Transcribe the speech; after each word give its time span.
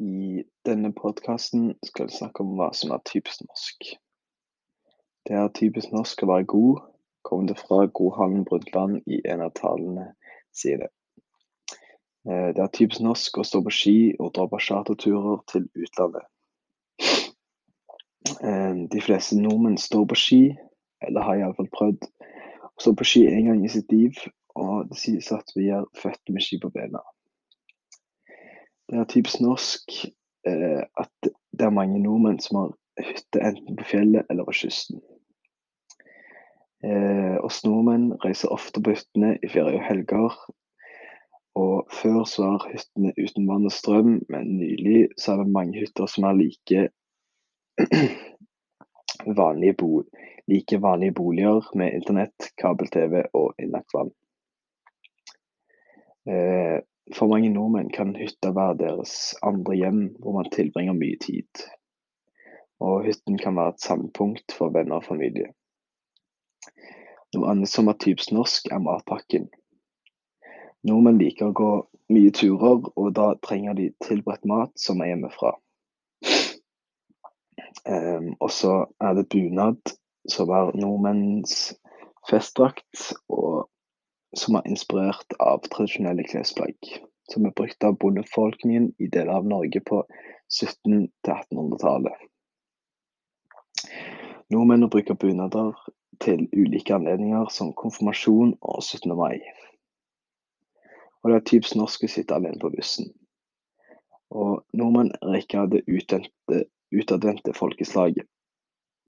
I 0.00 0.44
denne 0.64 0.92
podkasten 0.96 1.74
skal 1.84 2.06
vi 2.08 2.14
snakke 2.16 2.40
om 2.40 2.54
hva 2.56 2.70
som 2.72 2.94
er 2.94 3.02
typisk 3.04 3.42
norsk. 3.44 3.90
Det 5.28 5.34
er 5.36 5.50
typisk 5.58 5.92
norsk 5.92 6.22
å 6.24 6.28
være 6.30 6.46
god, 6.48 6.78
kom 7.28 7.44
det 7.50 7.58
fra 7.58 7.82
Gro 7.84 8.08
Brundtland 8.48 9.02
i 9.04 9.20
en 9.28 9.44
av 9.44 9.52
talene 9.60 10.06
sine. 10.56 10.88
Eh, 12.24 12.48
det 12.56 12.64
er 12.64 12.72
typisk 12.72 13.04
norsk 13.04 13.42
å 13.42 13.44
stå 13.44 13.60
på 13.66 13.74
ski 13.76 13.96
og 14.16 14.32
dra 14.38 14.48
på 14.48 14.62
charterturer 14.70 15.44
til 15.52 15.68
utlandet. 15.76 16.24
Eh, 18.40 18.74
de 18.96 19.04
fleste 19.04 19.36
nordmenn 19.36 19.76
står 19.76 20.08
på 20.08 20.20
ski, 20.24 20.42
eller 21.04 21.28
har 21.28 21.44
iallfall 21.44 21.68
prøvd 21.76 22.08
å 22.08 22.72
stå 22.80 22.96
på 22.96 23.10
ski 23.12 23.26
en 23.28 23.52
gang 23.52 23.64
i 23.68 23.76
sitt 23.76 23.92
liv, 23.92 24.16
og 24.56 24.88
det 24.88 25.04
sies 25.04 25.28
at 25.36 25.52
vi 25.56 25.68
er 25.76 25.84
født 26.00 26.32
med 26.32 26.48
ski 26.48 26.56
på 26.64 26.72
bena. 26.72 27.04
Det 28.90 28.98
er 28.98 29.06
typisk 29.06 29.40
norsk 29.44 29.92
eh, 30.50 30.82
at 30.98 31.30
det 31.54 31.66
er 31.66 31.74
mange 31.74 32.00
nordmenn 32.02 32.40
som 32.42 32.56
har 32.58 32.72
hytte 33.06 33.42
enten 33.46 33.76
på 33.78 33.86
fjellet 33.86 34.26
eller 34.30 34.48
på 34.48 34.54
kysten. 34.64 34.98
Eh, 36.82 37.36
oss 37.44 37.60
nordmenn 37.62 38.08
reiser 38.24 38.50
ofte 38.50 38.82
på 38.82 38.96
hyttene 38.96 39.36
i 39.44 39.50
ferie 39.52 39.78
og 39.78 39.86
helger. 39.86 40.40
Og 41.60 41.94
før 41.94 42.24
så 42.30 42.48
var 42.48 42.66
hyttene 42.72 43.14
uten 43.18 43.46
vann 43.46 43.68
og 43.70 43.74
strøm, 43.74 44.16
men 44.32 44.56
nylig 44.58 45.10
så 45.18 45.34
er 45.34 45.44
det 45.44 45.54
mange 45.54 45.78
hytter 45.84 46.10
som 46.10 46.26
er 46.26 46.38
like 46.40 46.88
vanlige, 49.40 49.78
bo 49.78 50.02
like 50.50 50.82
vanlige 50.82 51.14
boliger 51.14 51.66
med 51.78 51.94
internett, 51.94 52.50
kabel-TV 52.58 53.20
og 53.38 53.54
innlagt 53.62 53.94
vann. 53.94 54.10
Eh, 56.26 56.80
for 57.14 57.30
mange 57.30 57.50
nordmenn 57.52 57.90
kan 57.92 58.14
hytta 58.16 58.52
være 58.54 58.78
deres 58.80 59.34
andre 59.46 59.76
hjem, 59.76 60.02
hvor 60.18 60.36
man 60.38 60.50
tilbringer 60.54 60.96
mye 60.96 61.18
tid. 61.22 61.64
Og 62.80 63.04
hytten 63.04 63.38
kan 63.38 63.56
være 63.56 63.74
et 63.74 63.84
sampunkt 63.84 64.54
for 64.56 64.72
venner 64.74 65.00
og 65.00 65.08
familie. 65.08 65.52
Noe 67.34 67.50
annet 67.52 67.70
som 67.70 67.90
er 67.90 67.98
typisk 68.00 68.32
norsk, 68.34 68.70
er 68.72 68.82
matpakken. 68.82 69.48
Nordmenn 70.86 71.20
liker 71.20 71.50
å 71.50 71.56
gå 71.56 71.72
mye 72.10 72.32
turer, 72.34 72.86
og 72.96 73.10
da 73.18 73.34
trenger 73.44 73.76
de 73.78 73.90
tilberedt 74.02 74.46
mat 74.48 74.72
som 74.80 75.02
er 75.02 75.12
hjemmefra. 75.12 75.54
Um, 77.86 78.32
og 78.40 78.50
så 78.52 78.72
er 79.00 79.14
det 79.18 79.28
bunad, 79.32 79.94
som 80.28 80.50
er 80.54 80.72
nordmenns 80.78 81.70
festdrakt, 82.28 83.12
og 83.28 83.68
som 84.36 84.58
er 84.58 84.66
inspirert 84.70 85.36
av 85.42 85.62
tradisjonelle 85.70 86.24
klesplagg, 86.26 86.76
som 87.32 87.46
er 87.46 87.54
brukt 87.56 87.84
av 87.86 87.96
bondebefolkningen 88.02 88.90
i 88.98 89.08
deler 89.12 89.38
av 89.38 89.48
Norge 89.48 89.80
på 89.86 90.02
1700-1800-tallet. 90.50 92.26
Nordmenn 94.50 94.88
bruker 94.90 95.14
bunader 95.14 95.76
til 96.20 96.48
ulike 96.52 96.94
anledninger 96.94 97.48
som 97.54 97.72
konfirmasjon 97.78 98.56
og 98.60 98.82
17. 98.82 99.14
mai. 99.16 99.38
Og 101.22 101.30
det 101.30 101.36
er 101.38 101.46
typisk 101.52 101.76
norsk 101.78 102.04
å 102.04 102.10
sitte 102.10 102.36
alene 102.36 102.60
på 102.60 102.72
bussen. 102.74 103.12
Og 104.30 104.64
nordmenn 104.76 105.12
er 105.20 105.38
ikke 105.40 105.62
av 105.62 105.70
det 105.72 105.84
utadvendte 105.86 107.54
folkeslaget. 107.56 108.26